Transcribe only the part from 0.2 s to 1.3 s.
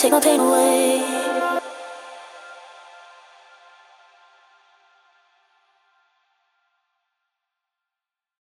pain away.